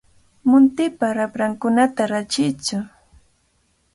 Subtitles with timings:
[0.49, 2.75] Muntipa raprankunata rachiytsu.